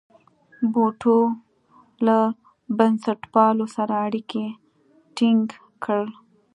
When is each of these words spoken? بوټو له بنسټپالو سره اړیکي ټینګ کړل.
بوټو 0.73 1.19
له 2.05 2.17
بنسټپالو 2.77 3.65
سره 3.75 3.93
اړیکي 4.07 4.45
ټینګ 5.15 5.43
کړل. 5.83 6.09